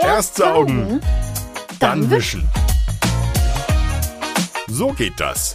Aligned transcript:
Erst 0.00 0.36
saugen, 0.36 1.00
dann 1.78 2.10
wischen. 2.10 2.48
So 4.68 4.88
geht 4.88 5.12
das. 5.18 5.54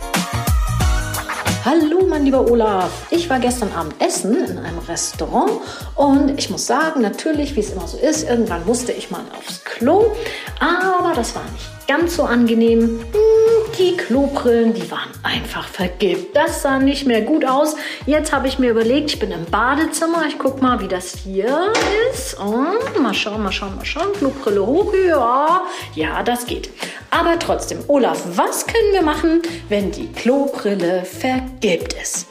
Hallo, 1.66 2.08
mein 2.08 2.24
lieber 2.24 2.50
Olaf. 2.50 2.90
Ich 3.10 3.30
war 3.30 3.40
gestern 3.40 3.74
Abend 3.74 4.02
essen 4.02 4.46
in 4.46 4.58
einem 4.58 4.80
Restaurant 4.80 5.52
und 5.96 6.40
ich 6.40 6.50
muss 6.50 6.66
sagen, 6.66 7.02
natürlich, 7.02 7.58
wie 7.58 7.60
es 7.60 7.72
immer 7.72 7.88
so 7.88 7.98
ist, 7.98 8.24
irgendwann 8.24 8.66
musste 8.66 8.94
ich 8.94 9.12
mal 9.12 9.26
aufs 9.38 9.62
Klo, 9.66 10.16
aber 10.62 11.14
das 11.16 11.36
war 11.36 11.44
nicht 11.52 11.88
ganz 11.88 12.16
so 12.16 12.24
angenehm. 12.24 13.02
Hm, 13.12 13.57
die 13.78 13.98
Klobrillen, 13.98 14.74
die 14.74 14.90
waren 14.90 15.10
einfach 15.24 15.68
vergilbt. 15.68 16.36
Das 16.36 16.62
sah 16.62 16.80
nicht 16.80 17.06
mehr 17.06 17.22
gut 17.22 17.46
aus. 17.46 17.76
Jetzt 18.06 18.34
habe 18.34 18.48
ich 18.48 18.60
mir 18.60 18.72
überlegt, 18.72 19.12
ich 19.12 19.20
bin 19.20 19.32
im 19.32 19.46
Badezimmer. 19.46 20.26
Ich 20.28 20.40
gucke 20.40 20.62
mal, 20.62 20.80
wie 20.80 20.88
das 20.88 21.16
hier 21.16 21.74
ist. 22.12 22.36
Und 22.36 23.02
mal 23.02 23.14
schauen, 23.14 23.44
mal 23.44 23.52
schauen, 23.52 23.76
mal 23.76 23.86
schauen. 23.86 24.14
Klobrille 24.14 24.66
hoch. 24.66 24.94
Ja, 24.94 25.64
ja, 25.96 26.24
das 26.24 26.46
geht. 26.46 26.70
Aber 27.12 27.38
trotzdem, 27.40 27.80
Olaf, 27.88 28.22
was 28.36 28.66
können 28.66 28.94
wir 28.94 29.04
machen, 29.04 29.42
wenn 29.70 29.92
die 29.92 30.12
Klobrille 30.12 31.04
vergilbt 31.04 31.94
ist? 31.94 32.28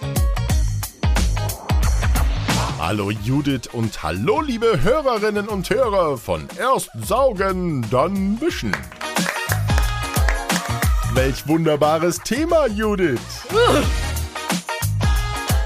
Hallo 2.78 3.10
Judith 3.10 3.68
und 3.72 4.02
hallo 4.02 4.42
liebe 4.42 4.82
Hörerinnen 4.82 5.48
und 5.48 5.68
Hörer 5.70 6.16
von 6.18 6.46
Erst 6.58 6.90
saugen, 7.04 7.84
dann 7.90 8.40
wischen. 8.40 8.72
Welch 11.16 11.48
wunderbares 11.48 12.18
Thema, 12.18 12.66
Judith! 12.66 13.18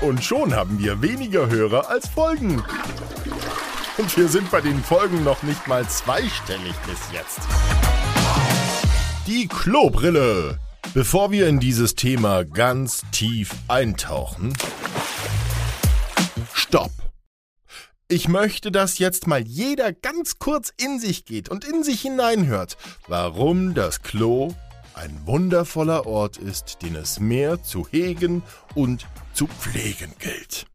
Und 0.01 0.23
schon 0.23 0.55
haben 0.55 0.79
wir 0.79 1.03
weniger 1.03 1.49
Hörer 1.49 1.91
als 1.91 2.07
Folgen. 2.07 2.63
Und 3.99 4.17
wir 4.17 4.29
sind 4.29 4.49
bei 4.53 4.61
den 4.61 4.81
Folgen 4.81 5.25
noch 5.25 5.43
nicht 5.43 5.67
mal 5.67 5.85
zweistellig 5.89 6.73
bis 6.87 7.01
jetzt. 7.13 7.41
Die 9.27 9.49
Klobrille. 9.49 10.61
Bevor 10.95 11.33
wir 11.33 11.49
in 11.49 11.59
dieses 11.59 11.97
Thema 11.97 12.45
ganz 12.45 13.03
tief 13.11 13.53
eintauchen. 13.67 14.53
Stopp! 16.55 16.93
Ich 18.07 18.29
möchte, 18.29 18.71
dass 18.71 19.01
jetzt 19.01 19.27
mal 19.27 19.43
jeder 19.43 19.93
ganz 19.93 20.39
kurz 20.39 20.73
in 20.81 21.01
sich 21.01 21.25
geht 21.25 21.49
und 21.49 21.65
in 21.65 21.83
sich 21.83 22.03
hineinhört, 22.03 22.77
warum 23.09 23.75
das 23.75 24.03
Klo 24.03 24.55
ein 24.95 25.27
wundervoller 25.27 26.07
Ort 26.07 26.37
ist, 26.37 26.83
den 26.83 26.97
es 26.97 27.21
mehr 27.21 27.63
zu 27.63 27.87
hegen 27.91 28.43
und 28.75 29.07
zu 29.33 29.47
pflegen 29.47 30.15
gilt. 30.19 30.67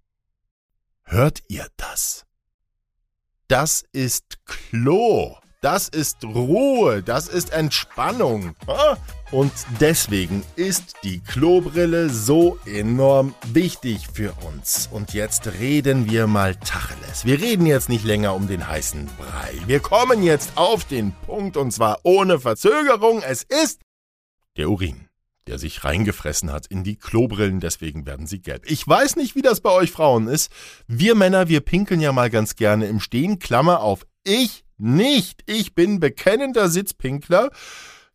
Hört 1.03 1.43
ihr 1.47 1.67
das? 1.77 2.25
Das 3.47 3.83
ist 3.91 4.45
Klo. 4.45 5.35
Das 5.65 5.89
ist 5.89 6.23
Ruhe, 6.23 7.01
das 7.01 7.27
ist 7.27 7.51
Entspannung. 7.51 8.55
Und 9.31 9.51
deswegen 9.79 10.43
ist 10.55 10.97
die 11.03 11.21
Klobrille 11.21 12.11
so 12.11 12.59
enorm 12.67 13.33
wichtig 13.47 14.07
für 14.13 14.33
uns. 14.47 14.87
Und 14.91 15.15
jetzt 15.15 15.47
reden 15.59 16.07
wir 16.07 16.27
mal 16.27 16.55
Tacheles. 16.55 17.25
Wir 17.25 17.41
reden 17.41 17.65
jetzt 17.65 17.89
nicht 17.89 18.05
länger 18.05 18.35
um 18.35 18.47
den 18.47 18.67
heißen 18.67 19.09
Brei. 19.17 19.59
Wir 19.65 19.79
kommen 19.79 20.21
jetzt 20.21 20.51
auf 20.55 20.85
den 20.85 21.13
Punkt 21.25 21.57
und 21.57 21.71
zwar 21.71 21.97
ohne 22.03 22.39
Verzögerung. 22.39 23.23
Es 23.23 23.41
ist 23.41 23.81
der 24.57 24.69
Urin, 24.69 25.07
der 25.47 25.59
sich 25.59 25.83
reingefressen 25.83 26.51
hat 26.51 26.67
in 26.67 26.83
die 26.83 26.95
Klobrillen, 26.95 27.59
deswegen 27.59 28.05
werden 28.05 28.27
sie 28.27 28.41
gelb. 28.41 28.69
Ich 28.69 28.87
weiß 28.87 29.15
nicht, 29.15 29.35
wie 29.35 29.41
das 29.41 29.61
bei 29.61 29.71
euch 29.71 29.91
Frauen 29.91 30.27
ist. 30.27 30.51
Wir 30.87 31.15
Männer, 31.15 31.47
wir 31.47 31.61
pinkeln 31.61 32.01
ja 32.01 32.11
mal 32.11 32.29
ganz 32.29 32.55
gerne 32.55 32.87
im 32.87 32.99
Stehen. 32.99 33.39
Klammer 33.39 33.81
auf, 33.81 34.05
ich 34.23 34.65
nicht. 34.77 35.43
Ich 35.45 35.75
bin 35.75 35.99
bekennender 35.99 36.69
Sitzpinkler. 36.69 37.51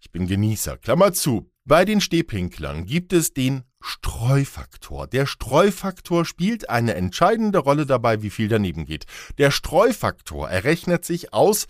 Ich 0.01 0.11
bin 0.11 0.27
Genießer. 0.27 0.77
Klammer 0.77 1.13
zu. 1.13 1.51
Bei 1.65 1.85
den 1.85 2.01
Stehpinklern 2.01 2.87
gibt 2.87 3.13
es 3.13 3.33
den 3.33 3.63
Streufaktor. 3.81 5.07
Der 5.07 5.27
Streufaktor 5.27 6.25
spielt 6.25 6.69
eine 6.69 6.95
entscheidende 6.95 7.59
Rolle 7.59 7.87
dabei, 7.87 8.23
wie 8.23 8.31
viel 8.31 8.49
daneben 8.49 8.85
geht. 8.85 9.07
Der 9.39 9.51
Streufaktor 9.51 10.51
errechnet 10.51 11.05
sich 11.05 11.33
aus 11.33 11.67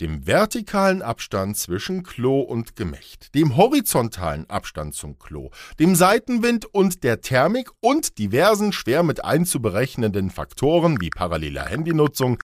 dem 0.00 0.26
vertikalen 0.26 1.02
Abstand 1.02 1.56
zwischen 1.56 2.02
Klo 2.02 2.40
und 2.40 2.76
Gemächt, 2.76 3.34
dem 3.34 3.56
horizontalen 3.56 4.48
Abstand 4.50 4.94
zum 4.94 5.18
Klo, 5.18 5.50
dem 5.78 5.94
Seitenwind 5.94 6.66
und 6.66 7.04
der 7.04 7.20
Thermik 7.20 7.70
und 7.80 8.18
diversen 8.18 8.72
schwer 8.72 9.02
mit 9.02 9.24
einzuberechnenden 9.24 10.30
Faktoren 10.30 11.00
wie 11.00 11.10
paralleler 11.10 11.66
Handynutzung, 11.66 12.38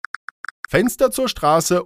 Fenster 0.69 1.11
zur 1.11 1.29
Straße 1.29 1.83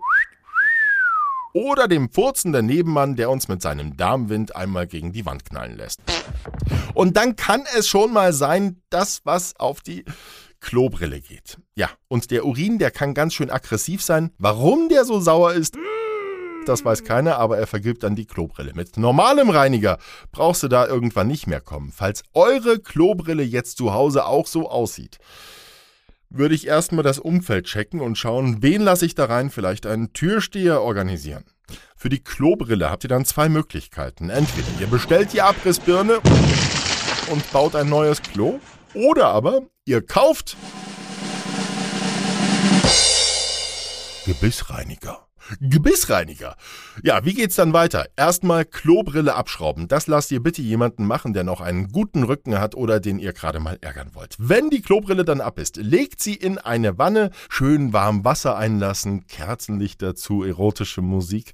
oder 1.53 1.87
dem 1.87 2.11
furzenden 2.11 2.67
Nebenmann, 2.67 3.17
der 3.17 3.31
uns 3.31 3.49
mit 3.49 3.63
seinem 3.63 3.97
Darmwind 3.97 4.57
einmal 4.57 4.87
gegen 4.87 5.13
die 5.13 5.27
Wand 5.27 5.45
knallen 5.45 5.77
lässt. 5.77 6.01
Und 6.95 7.17
dann 7.17 7.37
kann 7.37 7.65
es 7.77 7.89
schon 7.89 8.13
mal 8.13 8.33
sein, 8.33 8.83
dass 8.91 9.21
was 9.25 9.57
auf 9.57 9.81
die 9.81 10.05
Klobrille 10.63 11.21
geht. 11.21 11.59
Ja, 11.75 11.91
und 12.09 12.31
der 12.31 12.47
Urin, 12.47 12.79
der 12.79 12.91
kann 12.91 13.13
ganz 13.13 13.35
schön 13.35 13.51
aggressiv 13.51 14.01
sein. 14.03 14.31
Warum 14.39 14.89
der 14.89 15.05
so 15.05 15.21
sauer 15.21 15.53
ist, 15.53 15.77
das 16.65 16.85
weiß 16.85 17.03
keiner, 17.05 17.37
aber 17.39 17.59
er 17.59 17.67
vergilbt 17.67 18.05
dann 18.05 18.15
die 18.15 18.27
Klobrille. 18.27 18.73
Mit 18.75 18.97
normalem 18.97 19.51
Reiniger 19.51 19.99
brauchst 20.31 20.63
du 20.63 20.69
da 20.69 20.87
irgendwann 20.87 21.27
nicht 21.27 21.49
mehr 21.49 21.61
kommen. 21.61 21.93
Falls 21.93 22.23
eure 22.33 22.79
Klobrille 22.79 23.43
jetzt 23.43 23.77
zu 23.77 23.93
Hause 23.93 24.25
auch 24.25 24.47
so 24.47 24.71
aussieht, 24.71 25.19
würde 26.31 26.55
ich 26.55 26.67
erstmal 26.67 27.03
das 27.03 27.19
Umfeld 27.19 27.67
checken 27.67 28.01
und 28.01 28.17
schauen, 28.17 28.63
wen 28.63 28.83
lasse 28.83 29.05
ich 29.05 29.15
da 29.15 29.27
rein, 29.27 29.51
vielleicht 29.51 29.85
einen 29.85 30.13
Türsteher 30.13 30.81
organisieren. 30.81 31.45
Für 31.97 32.09
die 32.09 32.23
Klobrille 32.23 32.89
habt 32.89 33.05
ihr 33.05 33.09
dann 33.09 33.25
zwei 33.25 33.49
Möglichkeiten. 33.49 34.31
Entweder 34.31 34.69
ihr 34.81 34.87
bestellt 34.87 35.33
die 35.33 35.43
Abrissbirne 35.43 36.21
und 37.31 37.53
baut 37.53 37.75
ein 37.75 37.89
neues 37.89 38.23
Klo 38.23 38.61
oder 38.95 39.27
aber 39.27 39.63
ihr 39.85 40.03
kauft 40.03 40.57
Gebissreiniger. 44.25 45.27
Gebissreiniger. 45.61 46.57
Ja, 47.03 47.25
wie 47.25 47.35
geht's 47.35 47.57
dann 47.57 47.73
weiter? 47.73 48.07
Erstmal 48.17 48.65
Klobrille 48.65 49.35
abschrauben. 49.35 49.89
Das 49.89 50.07
lasst 50.07 50.31
ihr 50.31 50.41
bitte 50.41 50.63
jemanden 50.63 51.07
machen, 51.07 51.33
der 51.33 51.43
noch 51.43 51.61
einen 51.61 51.89
guten 51.89 52.23
Rücken 52.23 52.61
hat 52.61 52.77
oder 52.77 53.01
den 53.01 53.19
ihr 53.19 53.33
gerade 53.33 53.59
mal 53.59 53.79
ärgern 53.81 54.11
wollt. 54.15 54.37
Wenn 54.39 54.71
die 54.71 54.81
Klobrille 54.81 55.25
dann 55.25 55.41
ab 55.41 55.59
ist, 55.59 55.77
legt 55.77 56.23
sie 56.23 56.35
in 56.35 56.59
eine 56.59 56.99
Wanne, 56.99 57.31
schön 57.49 57.93
warm 57.93 58.25
Wasser 58.25 58.57
einlassen, 58.57 59.27
Kerzenlicht 59.27 60.03
dazu, 60.03 60.45
erotische 60.45 61.03
Musik. 61.03 61.53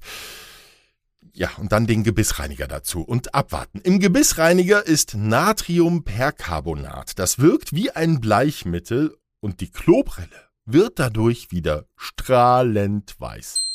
Ja, 1.39 1.51
und 1.55 1.71
dann 1.71 1.87
den 1.87 2.03
Gebissreiniger 2.03 2.67
dazu 2.67 3.01
und 3.01 3.33
abwarten. 3.33 3.79
Im 3.79 4.01
Gebissreiniger 4.01 4.85
ist 4.85 5.15
Natriumpercarbonat. 5.15 7.17
Das 7.17 7.39
wirkt 7.39 7.71
wie 7.71 7.91
ein 7.91 8.19
Bleichmittel 8.19 9.15
und 9.39 9.61
die 9.61 9.71
Klobrille 9.71 10.49
wird 10.65 10.99
dadurch 10.99 11.49
wieder 11.49 11.85
strahlend 11.95 13.15
weiß. 13.19 13.68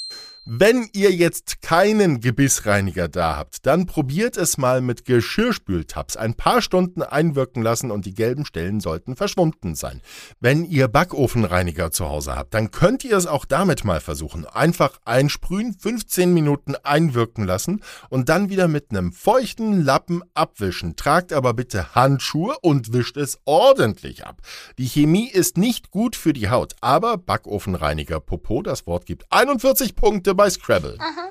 Wenn 0.46 0.90
ihr 0.92 1.10
jetzt 1.10 1.62
keinen 1.62 2.20
Gebissreiniger 2.20 3.08
da 3.08 3.36
habt, 3.36 3.64
dann 3.64 3.86
probiert 3.86 4.36
es 4.36 4.58
mal 4.58 4.82
mit 4.82 5.06
Geschirrspültabs. 5.06 6.18
Ein 6.18 6.34
paar 6.34 6.60
Stunden 6.60 7.00
einwirken 7.00 7.62
lassen 7.62 7.90
und 7.90 8.04
die 8.04 8.12
gelben 8.12 8.44
Stellen 8.44 8.80
sollten 8.80 9.16
verschwunden 9.16 9.74
sein. 9.74 10.02
Wenn 10.40 10.66
ihr 10.66 10.88
Backofenreiniger 10.88 11.92
zu 11.92 12.10
Hause 12.10 12.36
habt, 12.36 12.52
dann 12.52 12.70
könnt 12.70 13.04
ihr 13.04 13.16
es 13.16 13.26
auch 13.26 13.46
damit 13.46 13.86
mal 13.86 14.00
versuchen. 14.00 14.44
Einfach 14.44 14.98
einsprühen, 15.06 15.72
15 15.72 16.34
Minuten 16.34 16.74
einwirken 16.82 17.46
lassen 17.46 17.80
und 18.10 18.28
dann 18.28 18.50
wieder 18.50 18.68
mit 18.68 18.90
einem 18.90 19.14
feuchten 19.14 19.82
Lappen 19.82 20.22
abwischen. 20.34 20.94
Tragt 20.94 21.32
aber 21.32 21.54
bitte 21.54 21.94
Handschuhe 21.94 22.54
und 22.60 22.92
wischt 22.92 23.16
es 23.16 23.38
ordentlich 23.46 24.26
ab. 24.26 24.42
Die 24.76 24.88
Chemie 24.88 25.30
ist 25.30 25.56
nicht 25.56 25.90
gut 25.90 26.16
für 26.16 26.34
die 26.34 26.50
Haut, 26.50 26.76
aber 26.82 27.16
Backofenreiniger 27.16 28.20
Popo, 28.20 28.60
das 28.60 28.86
Wort 28.86 29.06
gibt 29.06 29.24
41 29.32 29.96
Bei 30.34 30.50
Scrabble. 30.50 30.96
Aha. 30.98 31.28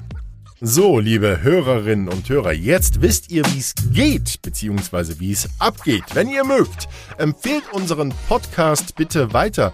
So, 0.62 0.98
liebe 1.00 1.42
Hörerinnen 1.42 2.08
und 2.08 2.30
Hörer, 2.30 2.54
jetzt 2.54 3.02
wisst 3.02 3.30
ihr, 3.32 3.44
wie 3.48 3.60
es 3.60 3.74
geht, 3.92 4.42
beziehungsweise 4.42 5.20
wie 5.20 5.34
es 5.34 5.50
abgeht. 5.60 6.06
Wenn 6.14 6.30
ihr 6.30 6.46
mögt, 6.46 6.88
empfehlt 7.18 7.64
unseren 7.74 8.14
Podcast 8.30 8.96
bitte 8.96 9.34
weiter. 9.34 9.74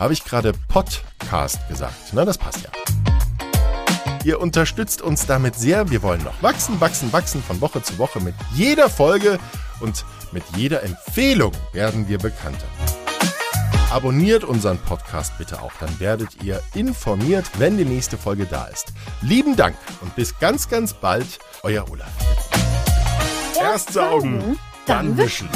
Habe 0.00 0.12
ich 0.12 0.24
gerade 0.24 0.52
Podcast 0.66 1.60
gesagt? 1.68 1.94
Na, 2.12 2.24
das 2.24 2.36
passt 2.36 2.62
ja. 2.64 2.70
Ihr 4.24 4.40
unterstützt 4.40 5.02
uns 5.02 5.24
damit 5.24 5.54
sehr. 5.54 5.88
Wir 5.88 6.02
wollen 6.02 6.24
noch 6.24 6.42
wachsen, 6.42 6.80
wachsen, 6.80 7.12
wachsen 7.12 7.40
von 7.44 7.60
Woche 7.60 7.80
zu 7.82 7.96
Woche. 7.98 8.18
Mit 8.20 8.34
jeder 8.54 8.90
Folge 8.90 9.38
und 9.78 10.04
mit 10.32 10.42
jeder 10.56 10.82
Empfehlung 10.82 11.52
werden 11.72 12.08
wir 12.08 12.18
bekannter. 12.18 12.66
Abonniert 13.90 14.42
unseren 14.42 14.78
Podcast 14.78 15.38
bitte 15.38 15.62
auch, 15.62 15.72
dann 15.78 16.00
werdet 16.00 16.42
ihr 16.42 16.60
informiert, 16.74 17.46
wenn 17.58 17.78
die 17.78 17.84
nächste 17.84 18.18
Folge 18.18 18.46
da 18.46 18.66
ist. 18.66 18.92
Lieben 19.22 19.54
Dank 19.54 19.76
und 20.00 20.14
bis 20.16 20.38
ganz, 20.38 20.68
ganz 20.68 20.92
bald, 20.92 21.38
euer 21.62 21.88
Olaf. 21.90 22.10
Erst 23.60 23.92
saugen, 23.92 24.58
dann 24.86 25.16
wischen. 25.16 25.48